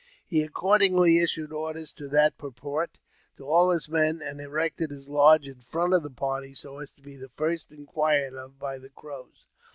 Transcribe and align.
He 0.25 0.41
accord 0.41 0.81
ingly 0.81 1.21
issued 1.23 1.53
orders 1.53 1.91
to 1.93 2.07
that 2.07 2.35
purport 2.39 2.97
to 3.37 3.45
all 3.45 3.69
his 3.69 3.87
men, 3.87 4.19
and 4.19 4.41
erected 4.41 4.89
his 4.89 5.07
lodge 5.07 5.47
in 5.47 5.59
front 5.61 5.93
of 5.93 6.01
the 6.01 6.09
party, 6.09 6.55
so 6.55 6.79
as 6.79 6.89
to 6.93 7.03
be 7.03 7.17
the 7.17 7.29
first 7.29 7.71
inquired 7.71 8.33
of 8.33 8.57
by 8.57 8.79
the 8.79 8.89
Crows. 8.89 9.45